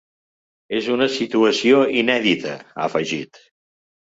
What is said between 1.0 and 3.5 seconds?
situació inèdita, ha afegit.